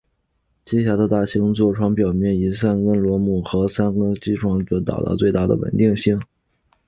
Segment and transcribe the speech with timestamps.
[0.65, 6.19] 机匣的大型座床表面以三根螺钉与铝合金制造的座床块连接以达到最大的稳定性。